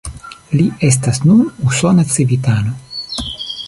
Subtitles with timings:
[0.59, 2.79] Li estas nun usona civitano.